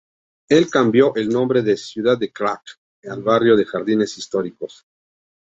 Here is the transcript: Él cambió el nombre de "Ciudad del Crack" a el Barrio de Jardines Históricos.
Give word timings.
Él 0.49 0.67
cambió 0.71 1.13
el 1.13 1.29
nombre 1.29 1.61
de 1.61 1.77
"Ciudad 1.77 2.17
del 2.17 2.33
Crack" 2.33 2.79
a 3.07 3.13
el 3.13 3.21
Barrio 3.21 3.55
de 3.55 3.65
Jardines 3.65 4.17
Históricos. 4.17 4.83